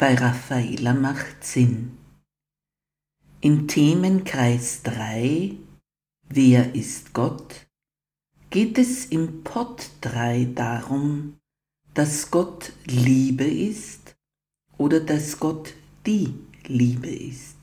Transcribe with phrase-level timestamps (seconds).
[0.00, 1.98] bei Raffaela macht Sinn.
[3.42, 5.58] Im Themenkreis 3
[6.26, 7.66] Wer ist Gott?
[8.48, 11.36] geht es im Pod 3 darum,
[11.92, 14.16] dass Gott Liebe ist
[14.78, 15.74] oder dass Gott
[16.06, 16.32] die
[16.66, 17.56] Liebe ist.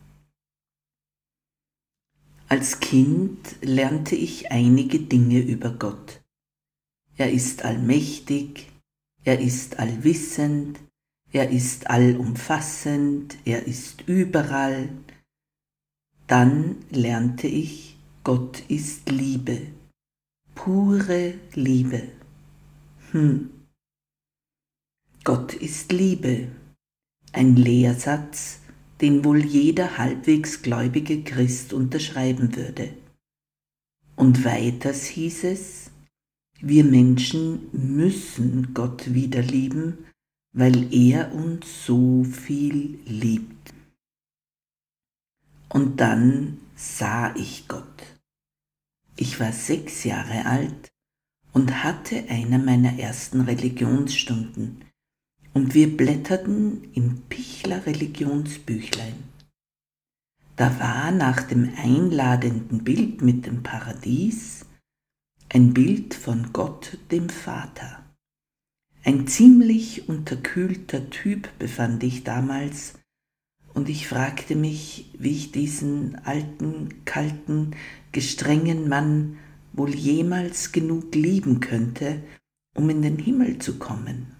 [2.50, 6.22] Als Kind lernte ich einige Dinge über Gott.
[7.16, 8.72] Er ist allmächtig,
[9.24, 10.80] er ist allwissend,
[11.32, 14.90] er ist allumfassend, er ist überall.
[16.28, 19.62] Dann lernte ich, Gott ist Liebe,
[20.56, 22.04] pure Liebe.
[23.12, 23.50] Hm.
[25.24, 26.50] Gott ist Liebe,
[27.34, 28.60] ein Lehrsatz,
[29.02, 32.94] den wohl jeder halbwegs gläubige Christ unterschreiben würde.
[34.16, 35.92] Und weiters hieß es,
[36.60, 40.07] wir Menschen müssen Gott wieder lieben,
[40.58, 43.74] weil er uns so viel liebt.
[45.70, 48.04] Und dann sah ich Gott.
[49.18, 50.90] Ich war sechs Jahre alt
[51.54, 54.84] und hatte eine meiner ersten Religionsstunden
[55.54, 59.24] und wir blätterten im Pichler Religionsbüchlein.
[60.56, 64.66] Da war nach dem einladenden Bild mit dem Paradies
[65.50, 68.07] ein Bild von Gott dem Vater.
[69.08, 72.96] Ein ziemlich unterkühlter Typ befand ich damals,
[73.74, 77.74] und ich fragte mich, wie ich diesen alten, kalten,
[78.12, 79.38] gestrengen Mann
[79.72, 82.22] wohl jemals genug lieben könnte,
[82.76, 84.36] um in den Himmel zu kommen.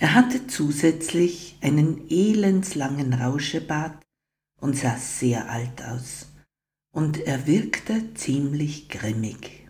[0.00, 4.04] Er hatte zusätzlich einen elendslangen Rauschebart
[4.60, 6.32] und sah sehr alt aus,
[6.90, 9.68] und er wirkte ziemlich grimmig.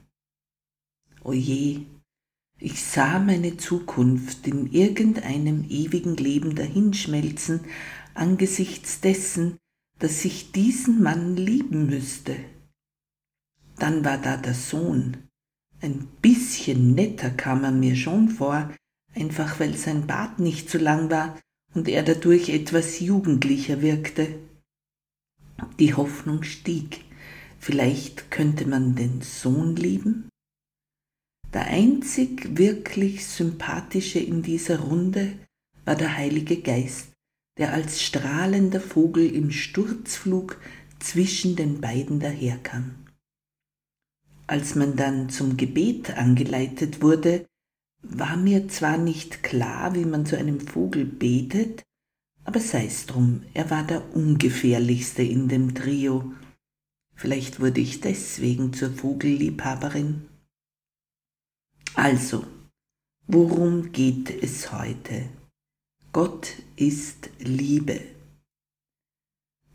[1.22, 1.84] Oje,
[2.58, 7.60] ich sah meine Zukunft in irgendeinem ewigen Leben dahinschmelzen
[8.14, 9.58] angesichts dessen,
[9.98, 12.36] dass ich diesen Mann lieben müsste.
[13.78, 15.28] Dann war da der Sohn.
[15.82, 18.72] Ein bisschen netter kam er mir schon vor,
[19.14, 21.38] einfach weil sein Bart nicht so lang war
[21.74, 24.38] und er dadurch etwas jugendlicher wirkte.
[25.78, 27.04] Die Hoffnung stieg.
[27.58, 30.28] Vielleicht könnte man den Sohn lieben?
[31.56, 35.38] Der einzig wirklich sympathische in dieser Runde
[35.86, 37.12] war der Heilige Geist,
[37.56, 40.60] der als strahlender Vogel im Sturzflug
[40.98, 42.96] zwischen den beiden daherkam.
[44.46, 47.46] Als man dann zum Gebet angeleitet wurde,
[48.02, 51.84] war mir zwar nicht klar, wie man zu einem Vogel betet,
[52.44, 56.34] aber sei's drum, er war der ungefährlichste in dem Trio.
[57.14, 60.35] Vielleicht wurde ich deswegen zur Vogelliebhaberin.
[61.96, 62.44] Also,
[63.26, 65.30] worum geht es heute?
[66.12, 68.00] Gott ist Liebe.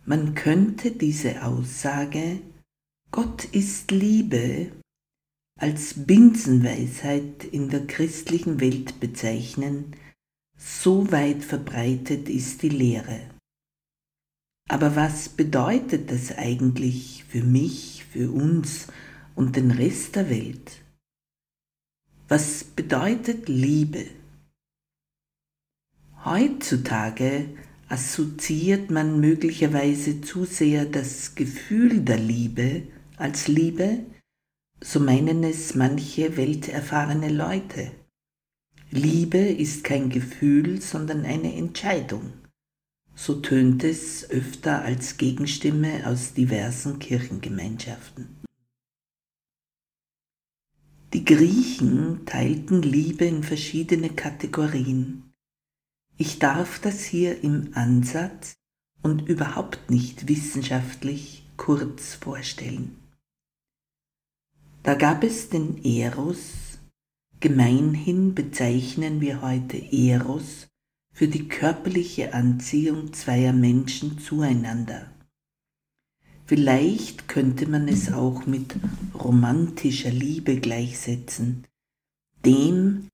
[0.05, 2.39] Man könnte diese Aussage
[3.09, 4.71] Gott ist Liebe
[5.59, 9.95] als Binsenweisheit in der christlichen Welt bezeichnen,
[10.55, 13.29] so weit verbreitet ist die Lehre.
[14.69, 18.87] Aber was bedeutet das eigentlich für mich, für uns
[19.35, 20.81] und den Rest der Welt?
[22.31, 24.05] Was bedeutet Liebe?
[26.23, 27.49] Heutzutage
[27.89, 32.83] assoziiert man möglicherweise zu sehr das Gefühl der Liebe
[33.17, 34.05] als Liebe,
[34.79, 37.91] so meinen es manche welterfahrene Leute.
[38.91, 42.31] Liebe ist kein Gefühl, sondern eine Entscheidung.
[43.13, 48.40] So tönt es öfter als Gegenstimme aus diversen Kirchengemeinschaften.
[51.13, 55.33] Die Griechen teilten Liebe in verschiedene Kategorien.
[56.17, 58.53] Ich darf das hier im Ansatz
[59.01, 62.95] und überhaupt nicht wissenschaftlich kurz vorstellen.
[64.83, 66.79] Da gab es den Eros,
[67.41, 70.67] gemeinhin bezeichnen wir heute Eros
[71.13, 75.10] für die körperliche Anziehung zweier Menschen zueinander.
[76.51, 78.75] Vielleicht könnte man es auch mit
[79.13, 81.65] romantischer Liebe gleichsetzen,
[82.45, 83.07] dem,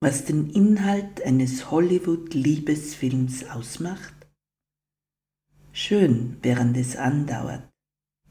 [0.00, 4.14] was den Inhalt eines Hollywood-Liebesfilms ausmacht?
[5.72, 7.68] Schön, während es andauert,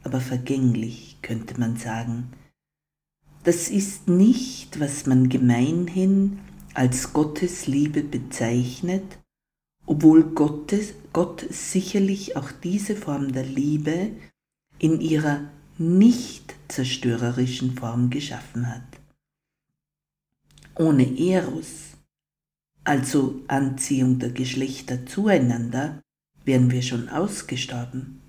[0.02, 2.32] aber vergänglich, könnte man sagen.
[3.44, 6.40] Das ist nicht, was man gemeinhin
[6.74, 9.20] als Gottes Liebe bezeichnet,
[9.86, 14.12] obwohl Gottes, Gott sicherlich auch diese Form der Liebe
[14.84, 18.84] in ihrer nicht zerstörerischen Form geschaffen hat.
[20.76, 21.92] Ohne Eros,
[22.84, 26.02] also Anziehung der Geschlechter zueinander,
[26.44, 28.22] wären wir schon ausgestorben.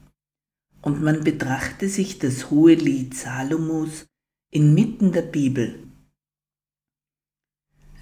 [0.81, 4.07] Und man betrachte sich das hohe Lied Salomos
[4.53, 5.89] inmitten der Bibel.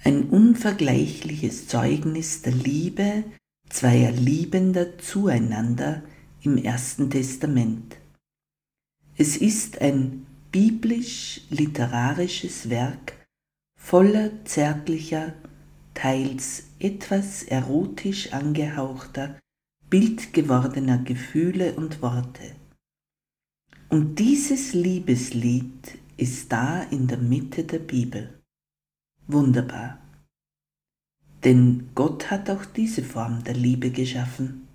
[0.03, 3.23] Ein unvergleichliches Zeugnis der Liebe
[3.69, 6.03] zweier Liebender zueinander
[6.43, 7.97] im Ersten Testament.
[9.15, 13.27] Es ist ein biblisch-literarisches Werk
[13.79, 15.35] voller zärtlicher,
[15.93, 19.37] teils etwas erotisch angehauchter,
[19.89, 22.55] bildgewordener Gefühle und Worte.
[23.89, 28.41] Und dieses Liebeslied ist da in der Mitte der Bibel.
[29.27, 30.01] Wunderbar.
[31.43, 34.67] Denn Gott hat auch diese Form der Liebe geschaffen.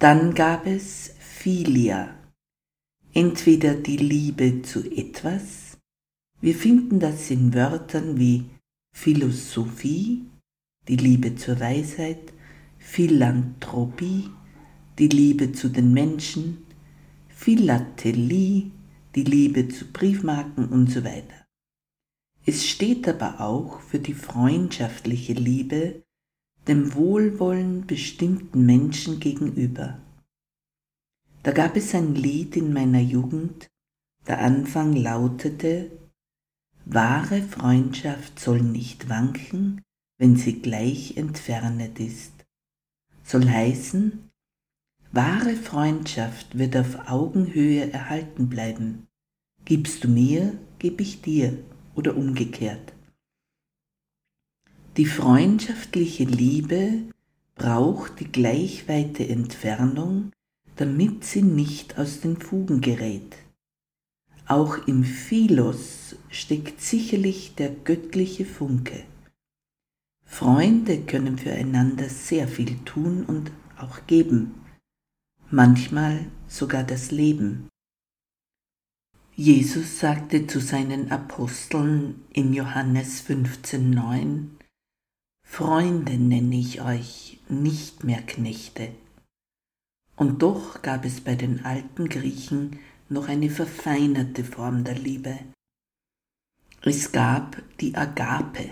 [0.00, 1.15] Dann gab es
[1.46, 2.12] Philia,
[3.14, 5.78] entweder die Liebe zu etwas,
[6.40, 8.46] wir finden das in Wörtern wie
[8.92, 10.24] Philosophie,
[10.88, 12.32] die Liebe zur Weisheit,
[12.78, 14.24] Philanthropie,
[14.98, 16.66] die Liebe zu den Menschen,
[17.28, 18.72] Philatelie,
[19.14, 21.46] die Liebe zu Briefmarken und so weiter.
[22.44, 26.02] Es steht aber auch für die freundschaftliche Liebe
[26.66, 30.00] dem Wohlwollen bestimmten Menschen gegenüber.
[31.46, 33.68] Da gab es ein Lied in meiner Jugend,
[34.26, 35.92] der Anfang lautete,
[36.84, 39.80] Wahre Freundschaft soll nicht wanken,
[40.18, 42.32] wenn sie gleich entfernet ist.
[43.22, 44.28] Soll heißen,
[45.12, 49.06] wahre Freundschaft wird auf Augenhöhe erhalten bleiben.
[49.64, 51.56] Gibst du mir, geb ich dir
[51.94, 52.92] oder umgekehrt.
[54.96, 57.04] Die freundschaftliche Liebe
[57.54, 60.32] braucht die gleichweite Entfernung
[60.76, 63.36] damit sie nicht aus den Fugen gerät.
[64.46, 69.04] Auch im Philos steckt sicherlich der göttliche Funke.
[70.24, 74.54] Freunde können füreinander sehr viel tun und auch geben,
[75.50, 77.68] manchmal sogar das Leben.
[79.34, 84.46] Jesus sagte zu seinen Aposteln in Johannes 15.9,
[85.44, 88.90] Freunde nenne ich euch, nicht mehr Knechte
[90.16, 92.78] und doch gab es bei den alten Griechen
[93.08, 95.38] noch eine verfeinerte Form der Liebe.
[96.82, 98.70] Es gab die Agape,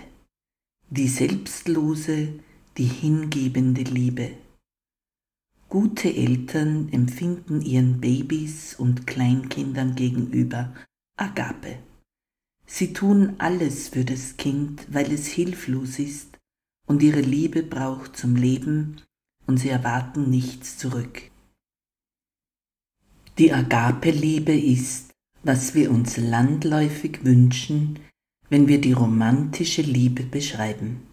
[0.89, 2.39] die selbstlose,
[2.77, 4.31] die hingebende Liebe.
[5.69, 10.73] Gute Eltern empfinden ihren Babys und Kleinkindern gegenüber
[11.17, 11.79] Agape.
[12.65, 16.37] Sie tun alles für das Kind, weil es hilflos ist
[16.87, 19.01] und ihre Liebe braucht zum Leben
[19.47, 21.31] und sie erwarten nichts zurück.
[23.37, 25.11] Die Agape-Liebe ist,
[25.43, 27.99] was wir uns landläufig wünschen,
[28.49, 31.05] wenn wir die romantische Liebe beschreiben.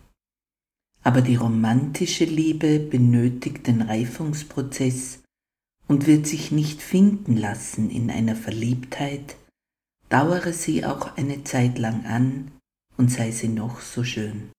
[1.02, 5.18] Aber die romantische Liebe benötigt den Reifungsprozess
[5.88, 9.36] und wird sich nicht finden lassen in einer Verliebtheit,
[10.08, 12.52] dauere sie auch eine Zeit lang an
[12.96, 14.52] und sei sie noch so schön.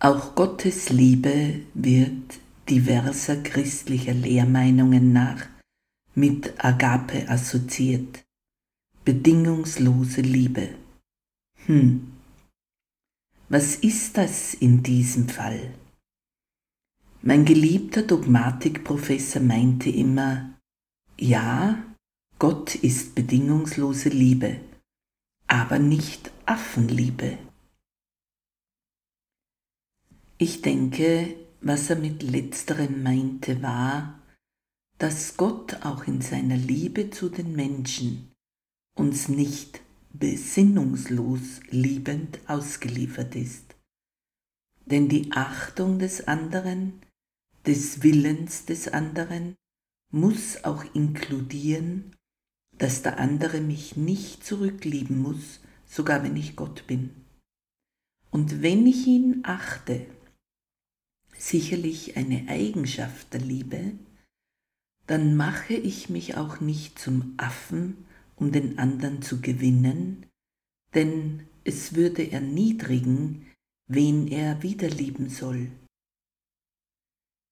[0.00, 5.53] Auch Gottes Liebe wird diverser christlicher Lehrmeinungen nach
[6.14, 8.24] mit Agape assoziiert.
[9.04, 10.74] Bedingungslose Liebe.
[11.66, 12.12] Hm.
[13.48, 15.74] Was ist das in diesem Fall?
[17.22, 20.54] Mein geliebter Dogmatikprofessor meinte immer,
[21.18, 21.82] ja,
[22.38, 24.60] Gott ist bedingungslose Liebe,
[25.46, 27.38] aber nicht Affenliebe.
[30.38, 34.20] Ich denke, was er mit letzterem meinte, war,
[34.98, 38.32] dass Gott auch in seiner Liebe zu den Menschen
[38.96, 39.80] uns nicht
[40.12, 43.74] besinnungslos liebend ausgeliefert ist.
[44.86, 47.00] denn die Achtung des anderen,
[47.66, 49.56] des Willens des anderen,
[50.10, 52.14] muss auch inkludieren,
[52.78, 57.10] dass der andere mich nicht zurücklieben muss, sogar wenn ich Gott bin.
[58.30, 60.06] Und wenn ich ihn achte,
[61.36, 63.92] sicherlich eine Eigenschaft der Liebe,
[65.06, 68.06] dann mache ich mich auch nicht zum Affen,
[68.36, 70.26] um den anderen zu gewinnen,
[70.94, 73.46] denn es würde erniedrigen,
[73.86, 75.70] wen er wieder lieben soll.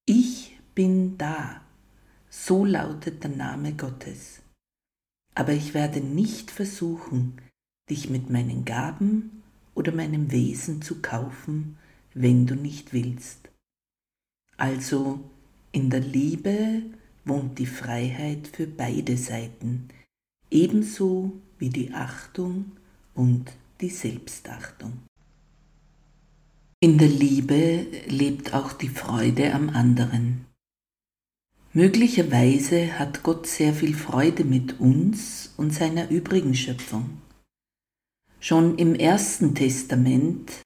[0.06, 1.62] Ich bin da,
[2.28, 4.42] so lautet der Name Gottes.
[5.34, 7.40] Aber ich werde nicht versuchen,
[7.88, 9.42] dich mit meinen Gaben
[9.74, 11.78] oder meinem Wesen zu kaufen,
[12.14, 13.50] wenn du nicht willst.
[14.56, 15.20] Also
[15.72, 16.82] in der Liebe
[17.24, 19.88] wohnt die Freiheit für beide Seiten,
[20.50, 22.72] ebenso wie die Achtung
[23.14, 24.92] und die Selbstachtung.
[26.80, 30.46] In der Liebe lebt auch die Freude am anderen.
[31.72, 37.22] Möglicherweise hat Gott sehr viel Freude mit uns und seiner übrigen Schöpfung.
[38.40, 40.60] Schon im Ersten Testament,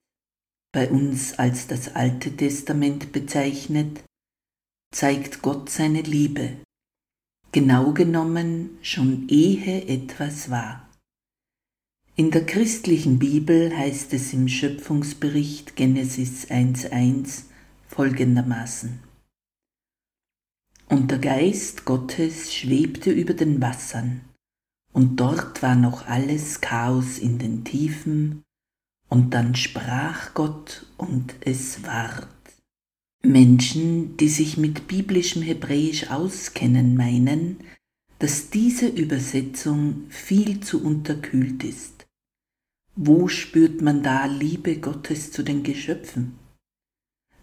[0.72, 4.02] bei uns als das Alte Testament bezeichnet,
[4.96, 6.56] zeigt Gott seine Liebe,
[7.52, 10.88] genau genommen schon ehe etwas war.
[12.14, 17.42] In der christlichen Bibel heißt es im Schöpfungsbericht Genesis 1.1
[17.88, 19.00] folgendermaßen.
[20.88, 24.22] Und der Geist Gottes schwebte über den Wassern,
[24.94, 28.44] und dort war noch alles Chaos in den Tiefen,
[29.10, 32.35] und dann sprach Gott und es ward.
[33.24, 37.58] Menschen, die sich mit biblischem Hebräisch auskennen, meinen,
[38.18, 42.06] dass diese Übersetzung viel zu unterkühlt ist.
[42.94, 46.38] Wo spürt man da Liebe Gottes zu den Geschöpfen?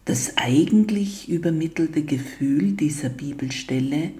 [0.04, 4.12] Das eigentlich übermittelte Gefühl dieser Bibelstelle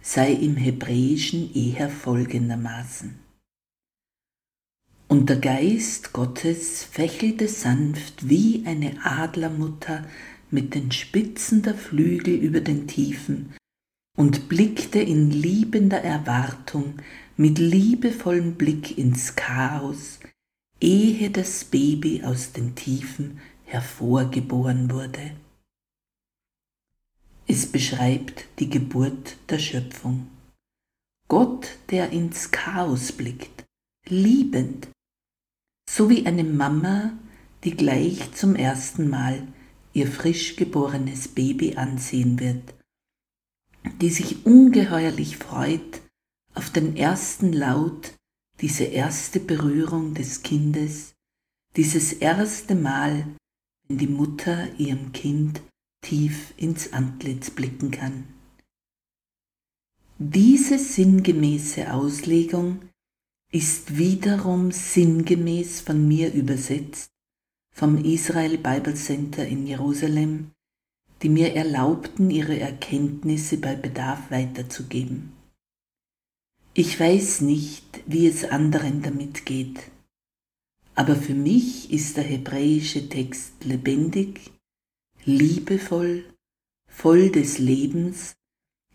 [0.00, 3.18] sei im Hebräischen eher folgendermaßen.
[5.08, 10.06] Und der Geist Gottes fächelte sanft wie eine Adlermutter
[10.52, 13.54] mit den Spitzen der Flügel über den Tiefen
[14.16, 16.98] und blickte in liebender Erwartung
[17.36, 20.20] mit liebevollem Blick ins Chaos,
[20.80, 25.32] ehe das Baby aus den Tiefen hervorgeboren wurde.
[27.46, 30.28] Es beschreibt die Geburt der Schöpfung.
[31.28, 33.64] Gott, der ins Chaos blickt,
[34.06, 34.88] liebend,
[35.88, 37.14] so wie eine Mama,
[37.64, 39.46] die gleich zum ersten Mal
[39.92, 42.74] ihr frisch geborenes Baby ansehen wird,
[44.00, 46.00] die sich ungeheuerlich freut
[46.54, 48.14] auf den ersten Laut,
[48.60, 51.14] diese erste Berührung des Kindes,
[51.76, 53.26] dieses erste Mal,
[53.88, 55.62] wenn die Mutter ihrem Kind
[56.02, 58.24] tief ins Antlitz blicken kann.
[60.18, 62.82] Diese sinngemäße Auslegung
[63.50, 67.11] ist wiederum sinngemäß von mir übersetzt
[67.72, 70.52] vom Israel Bible Center in Jerusalem,
[71.22, 75.32] die mir erlaubten, ihre Erkenntnisse bei Bedarf weiterzugeben.
[76.74, 79.90] Ich weiß nicht, wie es anderen damit geht,
[80.94, 84.50] aber für mich ist der hebräische Text lebendig,
[85.24, 86.24] liebevoll,
[86.86, 88.34] voll des Lebens,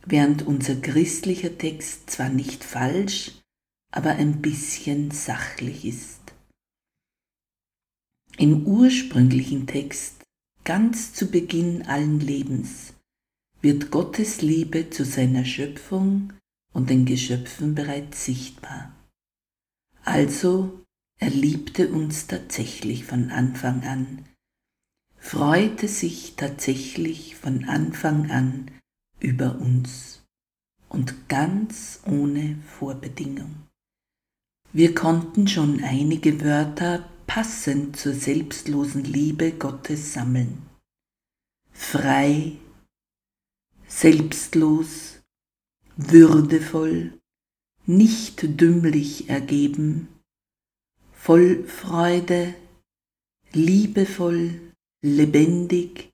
[0.05, 3.41] während unser christlicher Text zwar nicht falsch,
[3.91, 6.16] aber ein bisschen sachlich ist.
[8.39, 10.21] Im ursprünglichen Text,
[10.63, 12.93] ganz zu Beginn allen Lebens,
[13.61, 16.33] wird Gottes Liebe zu seiner Schöpfung
[16.71, 18.95] und den Geschöpfen bereits sichtbar.
[20.03, 20.85] Also,
[21.19, 24.25] er liebte uns tatsächlich von Anfang an,
[25.17, 28.69] freute sich tatsächlich von Anfang an
[29.19, 30.23] über uns
[30.89, 33.63] und ganz ohne Vorbedingung.
[34.73, 40.67] Wir konnten schon einige Wörter passend zur selbstlosen Liebe Gottes sammeln.
[41.71, 42.57] Frei,
[43.87, 45.19] selbstlos,
[45.97, 47.19] würdevoll,
[47.85, 50.07] nicht dümmlich ergeben,
[51.11, 52.55] voll Freude,
[53.53, 56.09] liebevoll, lebendig,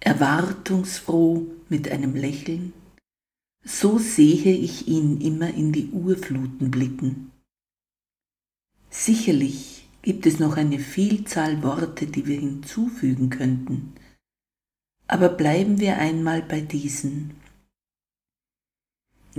[0.00, 2.72] erwartungsfroh mit einem Lächeln,
[3.64, 7.32] so sehe ich ihn immer in die Urfluten blicken.
[8.90, 9.75] Sicherlich
[10.06, 13.92] gibt es noch eine Vielzahl Worte, die wir hinzufügen könnten.
[15.08, 17.34] Aber bleiben wir einmal bei diesen.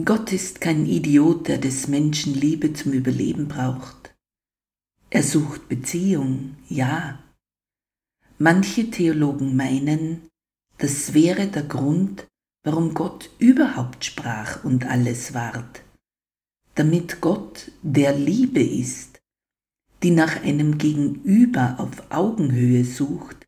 [0.03, 4.13] Gott ist kein Idiot, der des Menschen Liebe zum Überleben braucht.
[5.09, 7.23] Er sucht Beziehung, ja.
[8.37, 10.27] Manche Theologen meinen,
[10.79, 12.27] das wäre der Grund,
[12.65, 15.81] warum Gott überhaupt sprach und alles ward,
[16.75, 19.16] damit Gott der Liebe ist,
[20.03, 23.45] die nach einem Gegenüber auf Augenhöhe sucht,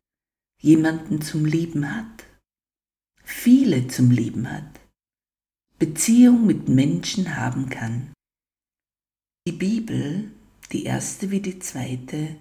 [0.60, 2.24] jemanden zum Lieben hat,
[3.22, 4.80] viele zum Lieben hat,
[5.78, 8.12] Beziehung mit Menschen haben kann.
[9.46, 10.30] Die Bibel,
[10.72, 12.36] die erste wie die zweite,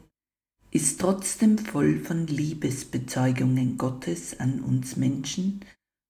[0.72, 5.66] ist trotzdem voll von Liebesbezeugungen Gottes an uns Menschen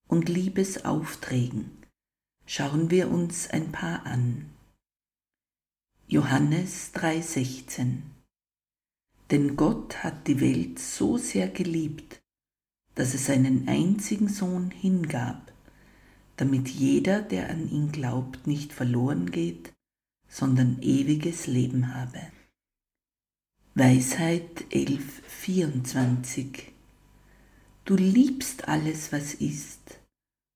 [0.08, 1.72] und Liebesaufträgen.
[2.46, 4.50] Schauen wir uns ein paar an.
[6.12, 8.02] Johannes 3:16
[9.30, 12.20] Denn Gott hat die Welt so sehr geliebt,
[12.96, 15.54] dass es seinen einzigen Sohn hingab,
[16.36, 19.72] damit jeder, der an ihn glaubt, nicht verloren geht,
[20.28, 22.32] sondern ewiges Leben habe.
[23.76, 26.72] Weisheit 11.24
[27.86, 30.00] Du liebst alles, was ist,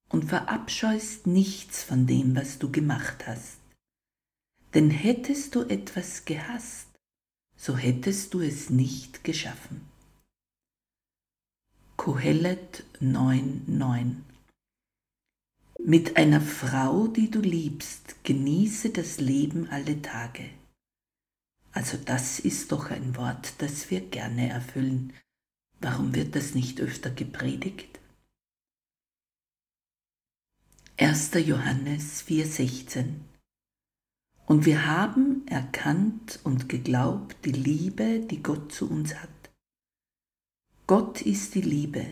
[0.09, 3.62] und verabscheust nichts von dem, was du gemacht hast.
[4.73, 6.87] Denn hättest du etwas gehasst,
[7.55, 9.87] so hättest du es nicht geschaffen.
[11.95, 14.15] Kohelet 9.9
[15.79, 20.49] Mit einer Frau, die du liebst, genieße das Leben alle Tage
[21.73, 25.11] also das ist doch ein Wort, das wir gerne erfüllen.
[25.79, 27.99] Warum wird das nicht öfter gepredigt?
[30.97, 31.31] 1.
[31.45, 33.32] Johannes 4:16
[34.45, 39.29] Und wir haben erkannt und geglaubt die Liebe, die Gott zu uns hat.
[40.85, 42.05] Gott ist die Liebe,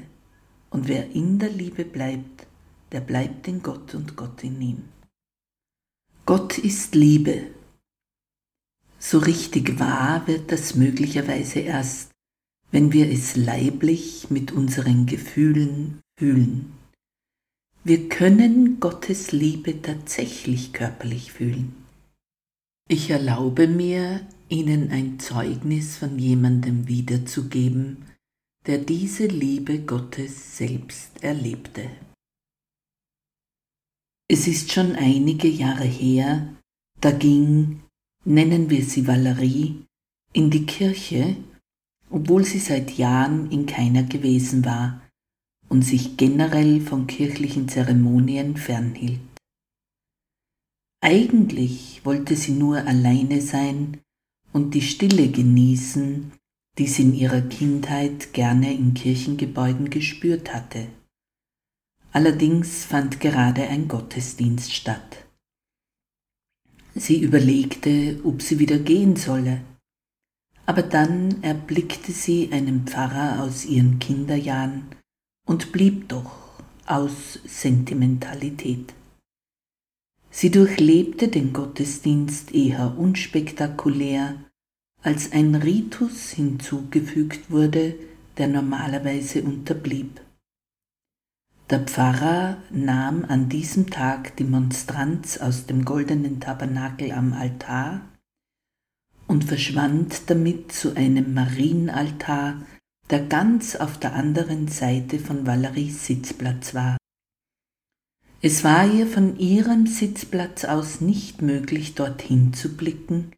[0.70, 2.48] und wer in der Liebe bleibt,
[2.92, 4.84] der bleibt in Gott und Gott in ihm.
[6.26, 7.48] Gott ist Liebe,
[8.98, 12.12] so richtig wahr wird das möglicherweise erst,
[12.70, 16.72] wenn wir es leiblich mit unseren Gefühlen fühlen.
[17.84, 21.81] Wir können Gottes Liebe tatsächlich körperlich fühlen.
[22.90, 28.06] Ich erlaube mir, Ihnen ein Zeugnis von jemandem wiederzugeben,
[28.68, 31.90] der diese Liebe Gottes selbst erlebte.
[34.30, 36.56] Es ist schon einige Jahre her,
[37.00, 37.82] da ging
[38.24, 39.86] nennen wir sie Valerie,
[40.34, 41.38] in die Kirche,
[42.10, 45.02] obwohl sie seit Jahren in keiner gewesen war
[45.70, 49.31] und sich generell von kirchlichen Zeremonien fernhielt.
[51.04, 54.00] Eigentlich wollte sie nur alleine sein
[54.54, 56.32] und die Stille genießen,
[56.78, 60.88] die sie in ihrer Kindheit gerne in Kirchengebäuden gespürt hatte.
[62.12, 65.26] Allerdings fand gerade ein Gottesdienst statt.
[66.94, 69.62] Sie überlegte, ob sie wieder gehen solle.
[70.68, 74.84] Aber dann erblickte sie einen Pfarrer aus ihren Kinderjahren
[75.48, 76.32] und blieb doch
[76.86, 78.94] aus Sentimentalität.
[80.32, 84.36] Sie durchlebte den Gottesdienst eher unspektakulär,
[85.04, 87.96] als ein Ritus hinzugefügt wurde,
[88.38, 90.22] der normalerweise unterblieb.
[91.70, 98.02] Der Pfarrer nahm an diesem Tag die Monstranz aus dem goldenen Tabernakel am Altar
[99.28, 102.62] und verschwand damit zu einem Marienaltar,
[103.10, 106.98] der ganz auf der anderen Seite von Valeries Sitzplatz war.
[108.44, 113.34] Es war ihr von ihrem Sitzplatz aus nicht möglich, dorthin zu blicken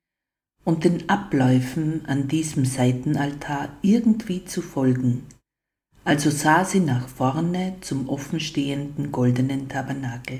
[0.63, 5.23] und den Abläufen an diesem Seitenaltar irgendwie zu folgen,
[6.05, 10.39] also sah sie nach vorne zum offenstehenden goldenen Tabernakel.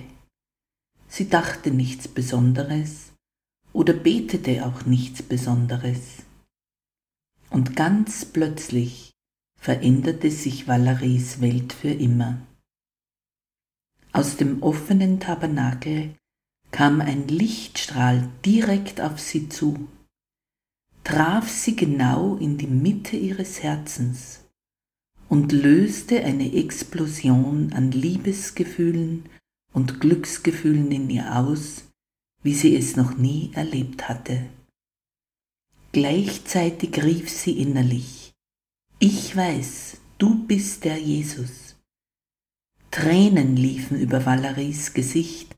[1.10, 3.12] Sie dachte nichts Besonderes
[3.74, 6.24] oder betete auch nichts Besonderes.
[7.50, 9.12] Und ganz plötzlich
[9.60, 12.38] veränderte sich Valeries Welt für immer.
[14.16, 16.14] Aus dem offenen Tabernakel
[16.70, 19.88] kam ein Lichtstrahl direkt auf sie zu,
[21.04, 24.42] traf sie genau in die Mitte ihres Herzens
[25.30, 29.30] und löste eine Explosion an Liebesgefühlen
[29.74, 31.86] und Glücksgefühlen in ihr aus,
[32.44, 34.46] wie sie es noch nie erlebt hatte.
[35.92, 38.32] Gleichzeitig rief sie innerlich,
[39.00, 41.63] ich weiß, du bist der Jesus.
[42.94, 45.56] Tränen liefen über Valeries Gesicht,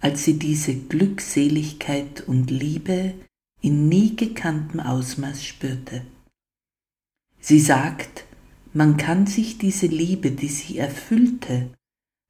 [0.00, 3.14] als sie diese Glückseligkeit und Liebe
[3.60, 6.06] in nie gekanntem Ausmaß spürte.
[7.40, 8.24] Sie sagt,
[8.72, 11.74] man kann sich diese Liebe, die sie erfüllte,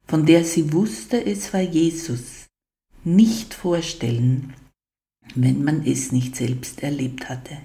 [0.07, 2.47] von der sie wusste, es war Jesus,
[3.03, 4.55] nicht vorstellen,
[5.35, 7.59] wenn man es nicht selbst erlebt hatte.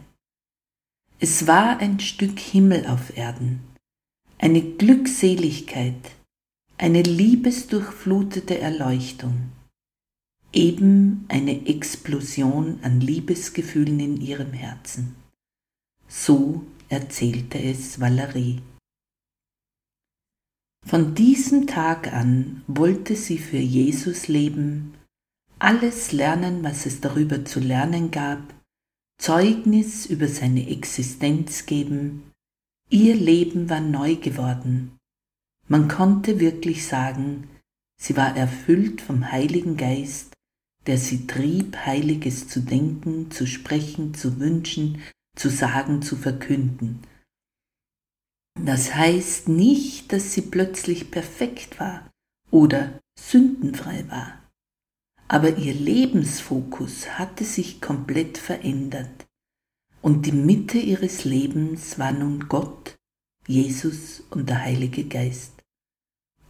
[1.20, 3.60] Es war ein Stück Himmel auf Erden,
[4.36, 6.10] eine Glückseligkeit,
[6.78, 9.52] eine liebesdurchflutete Erleuchtung,
[10.52, 15.14] eben eine Explosion an Liebesgefühlen in ihrem Herzen.
[16.08, 18.60] So erzählte es Valerie.
[20.84, 24.94] Von diesem Tag an wollte sie für Jesus leben,
[25.58, 28.52] alles lernen, was es darüber zu lernen gab,
[29.18, 32.24] Zeugnis über seine Existenz geben,
[32.90, 34.98] ihr Leben war neu geworden.
[35.72, 37.48] Man konnte wirklich sagen,
[37.98, 40.34] sie war erfüllt vom Heiligen Geist,
[40.86, 45.00] der sie trieb, Heiliges zu denken, zu sprechen, zu wünschen,
[45.34, 47.00] zu sagen, zu verkünden.
[48.62, 52.06] Das heißt nicht, dass sie plötzlich perfekt war
[52.50, 54.46] oder sündenfrei war.
[55.26, 59.26] Aber ihr Lebensfokus hatte sich komplett verändert
[60.02, 62.98] und die Mitte ihres Lebens war nun Gott,
[63.46, 65.61] Jesus und der Heilige Geist.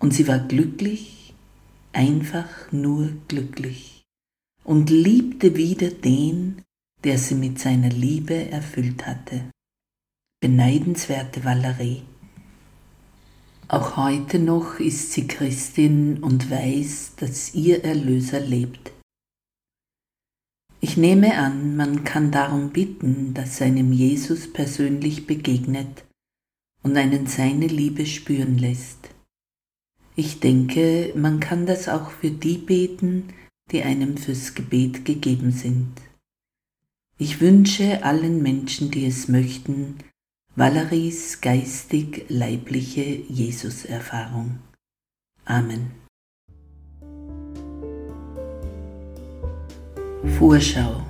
[0.03, 1.33] Und sie war glücklich,
[1.93, 4.03] einfach nur glücklich
[4.65, 6.63] und liebte wieder den,
[7.05, 9.45] der sie mit seiner Liebe erfüllt hatte.
[10.41, 12.03] Beneidenswerte Valerie.
[13.69, 18.91] Auch heute noch ist sie Christin und weiß, dass ihr Erlöser lebt.
[20.81, 26.05] Ich nehme an, man kann darum bitten, dass einem Jesus persönlich begegnet
[26.83, 29.12] und einen seine Liebe spüren lässt.
[30.15, 33.33] Ich denke, man kann das auch für die beten,
[33.71, 35.89] die einem fürs Gebet gegeben sind.
[37.17, 39.97] Ich wünsche allen Menschen, die es möchten,
[40.55, 44.59] Valeries geistig-leibliche Jesus-Erfahrung.
[45.47, 45.93] Amen.
[50.39, 51.07] Vorschau.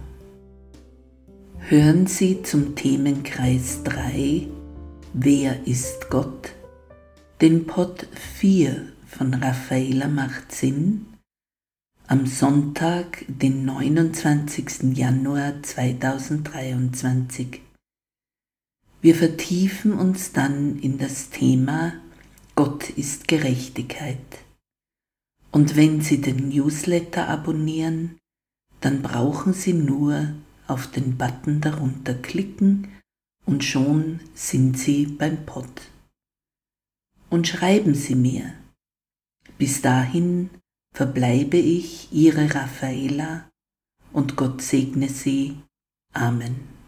[1.58, 4.46] Hören Sie zum Themenkreis 3
[5.14, 6.52] Wer ist Gott?
[7.42, 8.06] Den Pod
[8.38, 11.06] 4 von Raffaela macht Sinn
[12.06, 14.96] am Sonntag, den 29.
[14.96, 17.60] Januar 2023.
[19.00, 21.94] Wir vertiefen uns dann in das Thema
[22.54, 24.38] Gott ist Gerechtigkeit.
[25.50, 28.18] Und wenn Sie den Newsletter abonnieren,
[28.80, 30.32] dann brauchen Sie nur
[30.68, 32.86] auf den Button darunter klicken
[33.46, 35.91] und schon sind Sie beim Pod.
[37.32, 38.52] Und schreiben Sie mir.
[39.56, 40.50] Bis dahin
[40.92, 43.48] verbleibe ich Ihre Raffaela
[44.12, 45.56] und Gott segne Sie.
[46.12, 46.71] Amen.